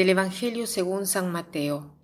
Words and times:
Del 0.00 0.08
Evangelio 0.08 0.66
según 0.66 1.06
San 1.06 1.30
Mateo. 1.30 1.94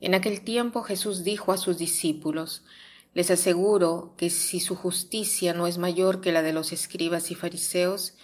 En 0.00 0.14
aquel 0.14 0.40
tiempo 0.40 0.82
Jesús 0.82 1.24
dijo 1.24 1.52
a 1.52 1.58
sus 1.58 1.76
discípulos, 1.76 2.64
Les 3.12 3.30
aseguro 3.30 4.14
que 4.16 4.30
si 4.30 4.60
su 4.60 4.74
justicia 4.74 5.52
no 5.52 5.66
es 5.66 5.76
mayor 5.76 6.22
que 6.22 6.32
la 6.32 6.40
de 6.40 6.54
los 6.54 6.72
escribas 6.72 7.30
y 7.30 7.34
fariseos, 7.34 8.14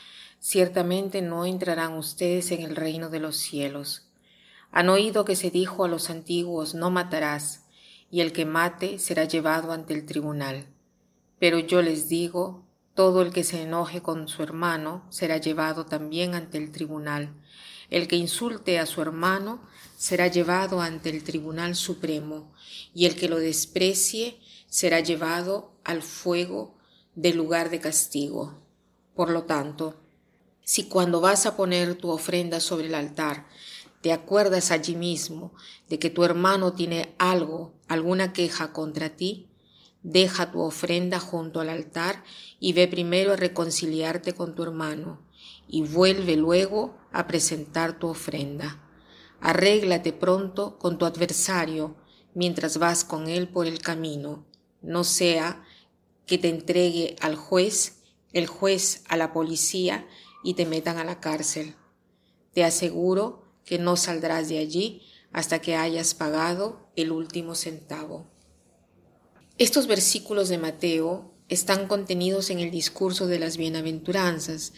ciertamente 0.41 1.21
no 1.21 1.45
entrarán 1.45 1.99
ustedes 1.99 2.51
en 2.51 2.63
el 2.63 2.75
reino 2.75 3.11
de 3.11 3.21
los 3.21 3.37
cielos. 3.37 4.09
Han 4.71 4.89
oído 4.89 5.27
que 5.27 5.37
se 5.37 5.51
dijo 5.51 5.85
a 5.85 5.89
los 5.89 6.09
antiguos, 6.09 6.75
No 6.75 6.91
matarás, 6.91 7.67
y 8.11 8.23
el 8.23 8.33
que 8.33 8.47
mate 8.47 8.99
será 8.99 9.25
llevado 9.25 9.73
ante 9.73 9.93
el 9.93 10.07
tribunal. 10.07 10.67
Pero 11.39 11.59
yo 11.59 11.83
les 11.83 12.09
digo, 12.09 12.65
todo 12.95 13.21
el 13.21 13.35
que 13.35 13.45
se 13.45 13.65
enoje 13.65 14.01
con 14.01 14.29
su 14.29 14.43
hermano 14.43 15.05
será 15.11 15.37
llevado 15.37 15.85
también 15.85 16.35
ante 16.35 16.57
el 16.57 16.73
tribunal. 16.73 17.35
El 17.93 18.09
que 18.09 18.17
insulte 18.17 18.79
a 18.79 18.87
su 18.87 19.03
hermano 19.03 19.61
será 19.99 20.27
llevado 20.27 20.81
ante 20.81 21.11
el 21.11 21.23
tribunal 21.23 21.77
supremo, 21.77 22.51
y 22.95 23.05
el 23.05 23.17
que 23.17 23.29
lo 23.29 23.39
desprecie 23.39 24.41
será 24.67 25.01
llevado 25.01 25.75
al 25.85 26.01
fuego 26.01 26.79
del 27.15 27.37
lugar 27.37 27.69
de 27.69 27.81
castigo. 27.81 28.63
Por 29.15 29.29
lo 29.29 29.43
tanto, 29.43 30.01
si 30.65 30.85
cuando 30.85 31.21
vas 31.21 31.45
a 31.45 31.55
poner 31.55 31.95
tu 31.97 32.09
ofrenda 32.09 32.61
sobre 32.61 32.87
el 32.87 32.95
altar, 32.95 33.47
te 34.01 34.15
acuerdas 34.15 34.71
allí 34.71 34.97
mismo 34.97 35.53
de 35.91 35.99
que 35.99 36.09
tu 36.09 36.25
hermano 36.25 36.73
tiene 36.73 37.15
algo, 37.19 37.75
alguna 37.89 38.33
queja 38.33 38.73
contra 38.73 39.11
ti, 39.17 39.51
Deja 40.03 40.51
tu 40.51 40.61
ofrenda 40.61 41.21
junto 41.21 41.61
al 41.61 41.69
altar 41.69 42.25
y 42.59 42.73
ve 42.73 42.89
primero 42.89 43.33
a 43.33 43.37
reconciliarte 43.37 44.33
con 44.33 44.55
tu 44.55 44.63
hermano 44.63 45.21
y 45.69 45.83
vuelve 45.83 46.37
luego 46.37 46.99
a 47.13 47.27
presentar 47.27 47.99
tu 47.99 48.09
ofrenda. 48.09 48.81
Arréglate 49.41 50.13
pronto 50.13 50.79
con 50.79 50.99
tu 50.99 51.05
adversario 51.05 51.97
mientras 52.35 52.79
vas 52.79 53.05
con 53.05 53.29
él 53.29 53.49
por 53.49 53.67
el 53.67 53.81
camino, 53.81 54.47
no 54.81 55.05
sea 55.05 55.65
que 56.27 56.39
te 56.39 56.49
entregue 56.49 57.17
al 57.21 57.37
juez, 57.37 58.03
el 58.33 58.47
juez 58.47 59.05
a 59.09 59.17
la 59.17 59.33
policía 59.33 60.07
y 60.43 60.55
te 60.55 60.67
metan 60.67 60.99
a 60.99 61.05
la 61.05 61.21
cárcel. 61.21 61.77
Te 62.53 62.65
aseguro 62.65 63.45
que 63.65 63.79
no 63.79 63.97
saldrás 63.97 64.49
de 64.49 64.59
allí 64.59 65.03
hasta 65.33 65.61
que 65.61 65.77
hayas 65.77 66.15
pagado 66.15 66.91
el 66.97 67.13
último 67.13 67.55
centavo. 67.55 68.32
Estos 69.63 69.87
versículos 69.87 70.49
de 70.49 70.59
Mateo 70.59 71.37
están 71.49 71.87
contenidos 71.87 72.51
en 72.51 72.59
el 72.59 72.73
discurso 72.73 73.29
de 73.29 73.39
las 73.39 73.57
bienaventuranzas, 73.57 74.73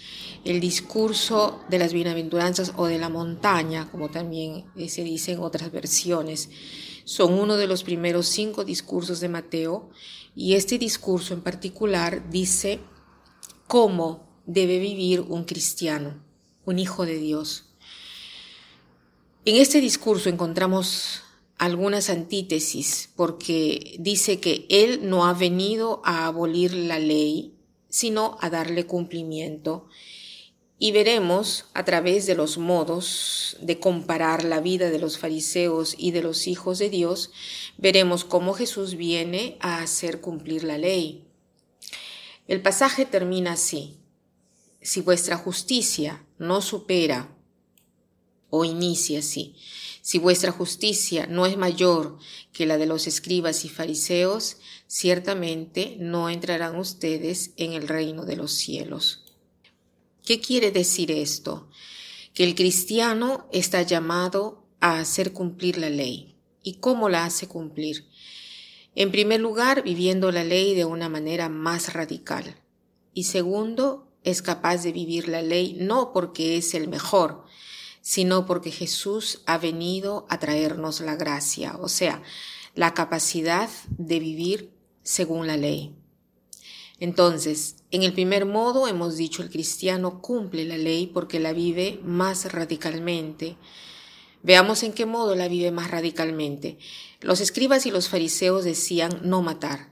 el 0.44 0.60
discurso 0.60 1.64
de 1.70 1.78
las 1.78 1.94
bienaventuranzas 1.94 2.74
o 2.76 2.84
de 2.84 2.98
la 2.98 3.08
montaña, 3.08 3.90
como 3.90 4.10
también 4.10 4.66
se 4.88 5.02
dice 5.02 5.32
en 5.32 5.38
otras 5.38 5.72
versiones. 5.72 6.50
Son 7.04 7.32
uno 7.32 7.56
de 7.56 7.66
los 7.66 7.82
primeros 7.82 8.26
cinco 8.26 8.62
discursos 8.62 9.20
de 9.20 9.30
Mateo 9.30 9.88
y 10.36 10.52
este 10.52 10.76
discurso 10.76 11.32
en 11.32 11.40
particular 11.40 12.28
dice 12.28 12.78
cómo 13.66 14.28
debe 14.44 14.78
vivir 14.78 15.22
un 15.22 15.44
cristiano, 15.44 16.22
un 16.66 16.78
hijo 16.78 17.06
de 17.06 17.16
Dios. 17.16 17.70
En 19.46 19.56
este 19.56 19.80
discurso 19.80 20.28
encontramos 20.28 21.23
algunas 21.58 22.10
antítesis 22.10 23.10
porque 23.16 23.96
dice 23.98 24.40
que 24.40 24.66
Él 24.68 25.08
no 25.08 25.26
ha 25.26 25.34
venido 25.34 26.02
a 26.04 26.26
abolir 26.26 26.74
la 26.74 26.98
ley, 26.98 27.54
sino 27.88 28.36
a 28.40 28.50
darle 28.50 28.86
cumplimiento. 28.86 29.88
Y 30.78 30.90
veremos 30.92 31.66
a 31.72 31.84
través 31.84 32.26
de 32.26 32.34
los 32.34 32.58
modos 32.58 33.56
de 33.60 33.78
comparar 33.78 34.44
la 34.44 34.60
vida 34.60 34.90
de 34.90 34.98
los 34.98 35.18
fariseos 35.18 35.94
y 35.96 36.10
de 36.10 36.22
los 36.22 36.48
hijos 36.48 36.78
de 36.78 36.90
Dios, 36.90 37.30
veremos 37.78 38.24
cómo 38.24 38.54
Jesús 38.54 38.96
viene 38.96 39.56
a 39.60 39.78
hacer 39.78 40.20
cumplir 40.20 40.64
la 40.64 40.76
ley. 40.76 41.24
El 42.48 42.60
pasaje 42.60 43.06
termina 43.06 43.52
así. 43.52 43.96
Si 44.82 45.00
vuestra 45.00 45.38
justicia 45.38 46.26
no 46.38 46.60
supera 46.60 47.34
o 48.50 48.64
inicia 48.64 49.20
así, 49.20 49.56
si 50.04 50.18
vuestra 50.18 50.52
justicia 50.52 51.26
no 51.26 51.46
es 51.46 51.56
mayor 51.56 52.18
que 52.52 52.66
la 52.66 52.76
de 52.76 52.84
los 52.84 53.06
escribas 53.06 53.64
y 53.64 53.70
fariseos, 53.70 54.58
ciertamente 54.86 55.96
no 55.98 56.28
entrarán 56.28 56.76
ustedes 56.76 57.52
en 57.56 57.72
el 57.72 57.88
reino 57.88 58.26
de 58.26 58.36
los 58.36 58.52
cielos. 58.52 59.24
¿Qué 60.22 60.42
quiere 60.42 60.70
decir 60.72 61.10
esto? 61.10 61.70
Que 62.34 62.44
el 62.44 62.54
cristiano 62.54 63.48
está 63.50 63.80
llamado 63.80 64.66
a 64.78 64.98
hacer 64.98 65.32
cumplir 65.32 65.78
la 65.78 65.88
ley. 65.88 66.36
¿Y 66.62 66.74
cómo 66.74 67.08
la 67.08 67.24
hace 67.24 67.48
cumplir? 67.48 68.06
En 68.94 69.10
primer 69.10 69.40
lugar, 69.40 69.84
viviendo 69.84 70.30
la 70.32 70.44
ley 70.44 70.74
de 70.74 70.84
una 70.84 71.08
manera 71.08 71.48
más 71.48 71.94
radical. 71.94 72.60
Y 73.14 73.24
segundo, 73.24 74.12
es 74.22 74.42
capaz 74.42 74.82
de 74.82 74.92
vivir 74.92 75.28
la 75.28 75.40
ley 75.40 75.78
no 75.80 76.12
porque 76.12 76.58
es 76.58 76.74
el 76.74 76.88
mejor, 76.88 77.43
sino 78.04 78.44
porque 78.44 78.70
Jesús 78.70 79.40
ha 79.46 79.56
venido 79.56 80.26
a 80.28 80.38
traernos 80.38 81.00
la 81.00 81.16
gracia, 81.16 81.78
o 81.80 81.88
sea, 81.88 82.22
la 82.74 82.92
capacidad 82.92 83.70
de 83.96 84.18
vivir 84.18 84.74
según 85.02 85.46
la 85.46 85.56
ley. 85.56 85.94
Entonces, 87.00 87.76
en 87.90 88.02
el 88.02 88.12
primer 88.12 88.44
modo 88.44 88.88
hemos 88.88 89.16
dicho 89.16 89.42
el 89.42 89.48
cristiano 89.48 90.20
cumple 90.20 90.66
la 90.66 90.76
ley 90.76 91.06
porque 91.06 91.40
la 91.40 91.54
vive 91.54 91.98
más 92.04 92.52
radicalmente. 92.52 93.56
Veamos 94.42 94.82
en 94.82 94.92
qué 94.92 95.06
modo 95.06 95.34
la 95.34 95.48
vive 95.48 95.70
más 95.70 95.90
radicalmente. 95.90 96.76
Los 97.22 97.40
escribas 97.40 97.86
y 97.86 97.90
los 97.90 98.10
fariseos 98.10 98.64
decían 98.64 99.20
no 99.22 99.40
matar, 99.40 99.88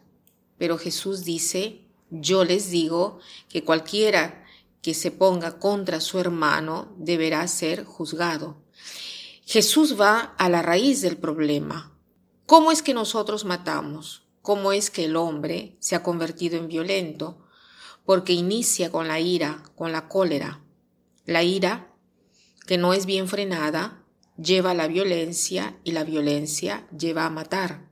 pero 0.59 0.77
Jesús 0.77 1.25
dice, 1.25 1.81
yo 2.11 2.45
les 2.45 2.71
digo 2.71 3.21
que 3.49 3.65
cualquiera 3.65 4.42
que 4.83 4.95
se 4.95 5.11
ponga 5.13 5.59
contra 5.59 6.01
su 6.01 6.19
hermano 6.19 6.95
deberá 6.99 7.47
ser 7.49 7.85
juzgado. 7.85 8.63
Jesús 9.47 9.99
va 9.99 10.35
a 10.37 10.49
la 10.49 10.61
raíz 10.61 11.01
del 11.01 11.17
problema. 11.17 11.97
¿Cómo 12.47 12.73
es 12.73 12.83
que 12.83 12.93
nosotros 12.93 13.45
matamos? 13.45 14.27
¿Cómo 14.43 14.73
es 14.73 14.91
que 14.91 15.05
el 15.05 15.17
hombre 15.17 15.77
se 15.79 15.95
ha 15.95 16.03
convertido 16.03 16.59
en 16.59 16.69
violento? 16.69 17.47
Porque 18.05 18.33
inicia 18.33 18.91
con 18.91 19.07
la 19.07 19.21
ira, 19.21 19.63
con 19.77 19.93
la 19.93 20.09
cólera. 20.09 20.65
La 21.27 21.45
ira, 21.45 21.95
que 22.67 22.77
no 22.77 22.93
es 22.93 23.07
bien 23.07 23.29
frenada, 23.29 24.05
lleva 24.37 24.73
a 24.73 24.75
la 24.75 24.89
violencia 24.89 25.79
y 25.85 25.93
la 25.93 26.03
violencia 26.03 26.89
lleva 26.97 27.25
a 27.25 27.31
matar. 27.31 27.89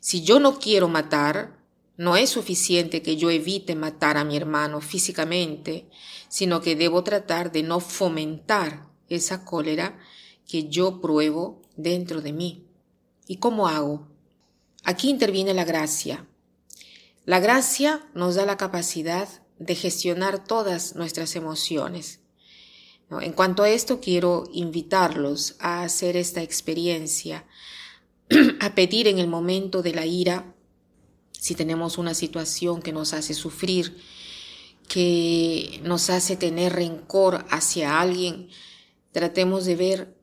Si 0.00 0.22
yo 0.22 0.40
no 0.40 0.58
quiero 0.58 0.88
matar, 0.88 1.63
no 1.96 2.16
es 2.16 2.30
suficiente 2.30 3.02
que 3.02 3.16
yo 3.16 3.30
evite 3.30 3.74
matar 3.74 4.16
a 4.16 4.24
mi 4.24 4.36
hermano 4.36 4.80
físicamente, 4.80 5.88
sino 6.28 6.60
que 6.60 6.74
debo 6.76 7.04
tratar 7.04 7.52
de 7.52 7.62
no 7.62 7.80
fomentar 7.80 8.88
esa 9.08 9.44
cólera 9.44 9.98
que 10.46 10.68
yo 10.68 11.00
pruebo 11.00 11.62
dentro 11.76 12.20
de 12.20 12.32
mí. 12.32 12.66
¿Y 13.26 13.36
cómo 13.36 13.68
hago? 13.68 14.08
Aquí 14.82 15.08
interviene 15.08 15.54
la 15.54 15.64
gracia. 15.64 16.26
La 17.24 17.40
gracia 17.40 18.06
nos 18.14 18.34
da 18.34 18.44
la 18.44 18.56
capacidad 18.56 19.28
de 19.58 19.74
gestionar 19.74 20.44
todas 20.44 20.94
nuestras 20.96 21.36
emociones. 21.36 22.20
En 23.20 23.32
cuanto 23.32 23.62
a 23.62 23.70
esto, 23.70 24.00
quiero 24.00 24.44
invitarlos 24.52 25.56
a 25.60 25.82
hacer 25.82 26.16
esta 26.16 26.42
experiencia, 26.42 27.46
a 28.60 28.74
pedir 28.74 29.06
en 29.06 29.18
el 29.18 29.28
momento 29.28 29.82
de 29.82 29.94
la 29.94 30.06
ira 30.06 30.53
si 31.44 31.54
tenemos 31.54 31.98
una 31.98 32.14
situación 32.14 32.80
que 32.80 32.94
nos 32.94 33.12
hace 33.12 33.34
sufrir, 33.34 33.98
que 34.88 35.78
nos 35.84 36.08
hace 36.08 36.36
tener 36.36 36.72
rencor 36.72 37.44
hacia 37.50 38.00
alguien, 38.00 38.48
tratemos 39.12 39.66
de 39.66 39.76
ver 39.76 40.18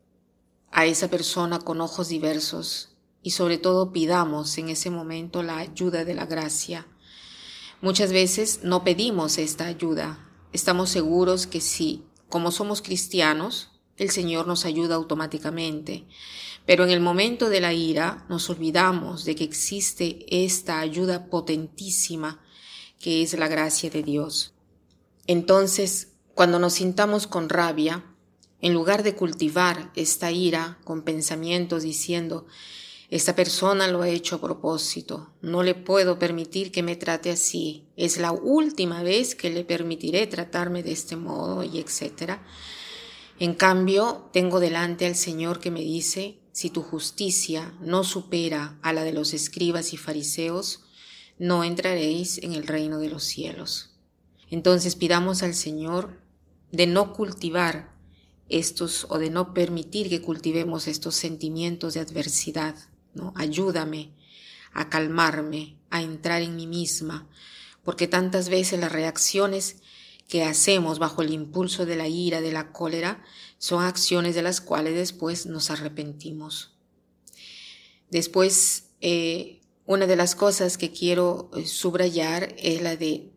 a 0.71 0.88
esa 0.88 1.09
persona 1.12 1.59
con 1.59 1.79
ojos 1.79 2.07
diversos 2.07 2.95
y 3.21 3.29
sobre 3.29 3.59
todo 3.59 3.91
pidamos 3.91 4.57
en 4.57 4.69
ese 4.69 4.89
momento 4.89 5.44
la 5.44 5.59
ayuda 5.59 6.06
de 6.06 6.15
la 6.15 6.25
gracia. 6.25 6.88
Muchas 7.81 8.12
veces 8.12 8.62
no 8.63 8.83
pedimos 8.83 9.38
esta 9.38 9.67
ayuda. 9.67 10.27
Estamos 10.53 10.89
seguros 10.89 11.45
que 11.45 11.62
si, 11.62 12.03
como 12.29 12.50
somos 12.50 12.81
cristianos, 12.81 13.69
el 13.97 14.09
Señor 14.09 14.47
nos 14.47 14.65
ayuda 14.65 14.95
automáticamente. 14.95 16.05
Pero 16.65 16.83
en 16.83 16.91
el 16.91 16.99
momento 16.99 17.49
de 17.49 17.61
la 17.61 17.73
ira 17.73 18.25
nos 18.29 18.49
olvidamos 18.49 19.25
de 19.25 19.35
que 19.35 19.43
existe 19.43 20.25
esta 20.29 20.79
ayuda 20.79 21.25
potentísima 21.25 22.41
que 22.99 23.23
es 23.23 23.38
la 23.38 23.47
gracia 23.47 23.89
de 23.89 24.03
Dios. 24.03 24.53
Entonces, 25.27 26.09
cuando 26.35 26.59
nos 26.59 26.73
sintamos 26.73 27.27
con 27.27 27.49
rabia, 27.49 28.05
en 28.61 28.73
lugar 28.73 29.01
de 29.03 29.15
cultivar 29.15 29.91
esta 29.95 30.31
ira 30.31 30.77
con 30.83 31.01
pensamientos 31.01 31.83
diciendo, 31.83 32.45
esta 33.09 33.35
persona 33.35 33.88
lo 33.88 34.03
ha 34.03 34.09
hecho 34.09 34.35
a 34.35 34.41
propósito, 34.41 35.33
no 35.41 35.63
le 35.63 35.75
puedo 35.75 36.17
permitir 36.17 36.71
que 36.71 36.83
me 36.83 36.95
trate 36.95 37.31
así, 37.31 37.88
es 37.97 38.17
la 38.17 38.31
última 38.31 39.03
vez 39.03 39.35
que 39.35 39.49
le 39.49 39.65
permitiré 39.65 40.27
tratarme 40.27 40.83
de 40.83 40.91
este 40.91 41.15
modo 41.15 41.63
y 41.63 41.79
etcétera 41.79 42.43
En 43.41 43.55
cambio, 43.55 44.29
tengo 44.31 44.59
delante 44.59 45.07
al 45.07 45.15
Señor 45.15 45.59
que 45.59 45.71
me 45.71 45.79
dice, 45.79 46.38
si 46.51 46.69
tu 46.69 46.83
justicia 46.83 47.73
no 47.81 48.03
supera 48.03 48.77
a 48.83 48.93
la 48.93 49.03
de 49.03 49.13
los 49.13 49.33
escribas 49.33 49.93
y 49.93 49.97
fariseos, 49.97 50.83
no 51.39 51.63
entraréis 51.63 52.38
en 52.38 52.53
el 52.53 52.67
reino 52.67 52.99
de 52.99 53.09
los 53.09 53.23
cielos. 53.23 53.95
Entonces 54.51 54.95
pidamos 54.95 55.41
al 55.41 55.55
Señor 55.55 56.21
de 56.71 56.85
no 56.85 57.13
cultivar 57.13 57.95
estos 58.47 59.07
o 59.09 59.17
de 59.17 59.31
no 59.31 59.55
permitir 59.55 60.07
que 60.07 60.21
cultivemos 60.21 60.88
estos 60.88 61.15
sentimientos 61.15 61.95
de 61.95 62.01
adversidad, 62.01 62.75
¿no? 63.15 63.33
Ayúdame 63.35 64.13
a 64.71 64.88
calmarme, 64.88 65.79
a 65.89 66.03
entrar 66.03 66.43
en 66.43 66.55
mí 66.55 66.67
misma, 66.67 67.27
porque 67.83 68.07
tantas 68.07 68.49
veces 68.49 68.79
las 68.79 68.91
reacciones 68.91 69.77
que 70.31 70.45
hacemos 70.45 70.98
bajo 70.98 71.22
el 71.22 71.33
impulso 71.33 71.86
de 71.86 71.98
la 71.98 72.07
ira, 72.07 72.39
de 72.39 72.54
la 72.54 72.72
cólera, 72.72 73.22
son 73.57 73.83
acciones 73.83 74.33
de 74.33 74.42
las 74.42 74.62
cuales 74.62 74.95
después 74.95 75.45
nos 75.45 75.69
arrepentimos. 75.69 76.74
Después, 78.10 78.86
eh, 79.01 79.60
una 79.86 80.07
de 80.07 80.16
las 80.16 80.36
cosas 80.36 80.78
que 80.78 80.94
quiero 80.94 81.51
eh, 81.54 81.66
subrayar 81.66 82.56
es 82.57 82.81
la 82.81 82.95
de 82.95 83.31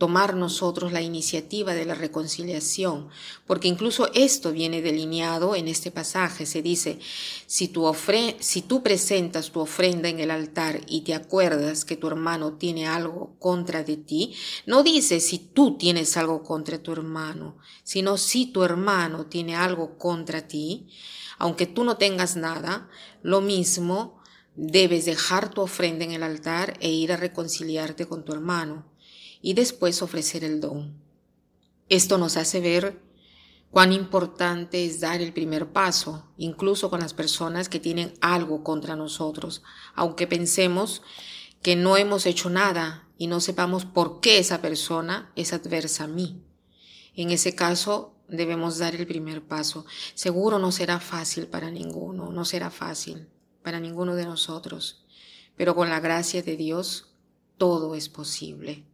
tomar 0.00 0.34
nosotros 0.34 0.92
la 0.92 1.02
iniciativa 1.02 1.74
de 1.74 1.84
la 1.84 1.94
reconciliación, 1.94 3.10
porque 3.46 3.68
incluso 3.68 4.10
esto 4.14 4.50
viene 4.50 4.80
delineado 4.80 5.54
en 5.54 5.68
este 5.68 5.90
pasaje. 5.90 6.46
Se 6.46 6.62
dice, 6.62 6.98
si 7.46 7.68
tú, 7.68 7.94
si 8.38 8.62
tú 8.62 8.82
presentas 8.82 9.50
tu 9.50 9.60
ofrenda 9.60 10.08
en 10.08 10.18
el 10.18 10.30
altar 10.30 10.80
y 10.88 11.02
te 11.02 11.14
acuerdas 11.14 11.84
que 11.84 11.98
tu 11.98 12.08
hermano 12.08 12.54
tiene 12.54 12.88
algo 12.88 13.36
contra 13.38 13.84
de 13.84 13.98
ti, 13.98 14.34
no 14.64 14.82
dice 14.82 15.20
si 15.20 15.38
tú 15.38 15.76
tienes 15.76 16.16
algo 16.16 16.42
contra 16.42 16.82
tu 16.82 16.92
hermano, 16.92 17.58
sino 17.82 18.16
si 18.16 18.46
tu 18.46 18.64
hermano 18.64 19.26
tiene 19.26 19.54
algo 19.54 19.98
contra 19.98 20.48
ti, 20.48 20.88
aunque 21.36 21.66
tú 21.66 21.84
no 21.84 21.98
tengas 21.98 22.36
nada, 22.36 22.88
lo 23.22 23.42
mismo 23.42 24.18
debes 24.56 25.04
dejar 25.04 25.50
tu 25.50 25.60
ofrenda 25.60 26.06
en 26.06 26.12
el 26.12 26.22
altar 26.22 26.78
e 26.80 26.88
ir 26.88 27.12
a 27.12 27.18
reconciliarte 27.18 28.06
con 28.06 28.24
tu 28.24 28.32
hermano 28.32 28.89
y 29.40 29.54
después 29.54 30.02
ofrecer 30.02 30.44
el 30.44 30.60
don. 30.60 31.00
Esto 31.88 32.18
nos 32.18 32.36
hace 32.36 32.60
ver 32.60 33.00
cuán 33.70 33.92
importante 33.92 34.84
es 34.84 35.00
dar 35.00 35.20
el 35.20 35.32
primer 35.32 35.72
paso, 35.72 36.32
incluso 36.36 36.90
con 36.90 37.00
las 37.00 37.14
personas 37.14 37.68
que 37.68 37.80
tienen 37.80 38.14
algo 38.20 38.62
contra 38.64 38.96
nosotros, 38.96 39.62
aunque 39.94 40.26
pensemos 40.26 41.02
que 41.62 41.76
no 41.76 41.96
hemos 41.96 42.26
hecho 42.26 42.50
nada 42.50 43.08
y 43.18 43.26
no 43.26 43.40
sepamos 43.40 43.84
por 43.84 44.20
qué 44.20 44.38
esa 44.38 44.60
persona 44.60 45.30
es 45.36 45.52
adversa 45.52 46.04
a 46.04 46.08
mí. 46.08 46.42
En 47.14 47.30
ese 47.30 47.54
caso 47.54 48.14
debemos 48.28 48.78
dar 48.78 48.94
el 48.94 49.06
primer 49.06 49.42
paso. 49.46 49.84
Seguro 50.14 50.58
no 50.58 50.72
será 50.72 51.00
fácil 51.00 51.46
para 51.46 51.70
ninguno, 51.70 52.30
no 52.30 52.44
será 52.44 52.70
fácil 52.70 53.28
para 53.62 53.80
ninguno 53.80 54.14
de 54.14 54.24
nosotros, 54.24 55.04
pero 55.56 55.74
con 55.74 55.90
la 55.90 56.00
gracia 56.00 56.42
de 56.42 56.56
Dios 56.56 57.12
todo 57.58 57.94
es 57.94 58.08
posible. 58.08 58.89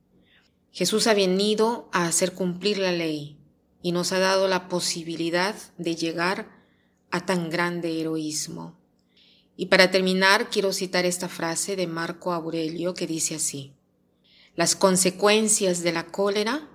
Jesús 0.77 1.07
ha 1.07 1.15
venido 1.15 1.89
a 1.91 2.05
hacer 2.05 2.35
cumplir 2.35 2.77
la 2.77 2.93
ley 2.93 3.39
y 3.81 3.93
nos 3.93 4.13
ha 4.13 4.19
dado 4.19 4.47
la 4.47 4.69
posibilidad 4.69 5.55
de 5.79 5.97
llegar 5.97 6.55
a 7.11 7.25
tan 7.25 7.49
grande 7.49 7.99
heroísmo. 7.99 8.79
Y 9.57 9.67
para 9.67 9.91
terminar, 9.91 10.51
quiero 10.51 10.75
citar 10.75 11.07
esta 11.07 11.31
frase 11.31 11.77
de 11.77 11.87
Marco 11.87 12.35
Aurelio 12.35 12.93
que 12.93 13.07
dice 13.07 13.37
así, 13.37 13.73
las 14.55 14.77
consecuencias 14.77 15.83
de 15.83 15.93
la 15.93 16.09
cólera 16.09 16.69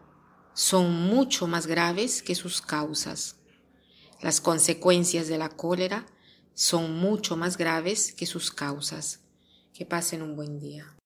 son 0.56 0.92
mucho 0.92 1.46
más 1.46 1.68
graves 1.68 2.24
que 2.24 2.34
sus 2.34 2.60
causas. 2.64 3.36
Las 4.20 4.42
consecuencias 4.42 5.28
de 5.28 5.38
la 5.38 5.50
cólera 5.50 6.08
son 6.56 6.96
mucho 6.96 7.38
más 7.38 7.56
graves 7.56 8.14
que 8.14 8.26
sus 8.26 8.50
causas. 8.50 9.20
Que 9.76 9.86
pasen 9.86 10.24
un 10.24 10.36
buen 10.36 10.60
día. 10.60 10.98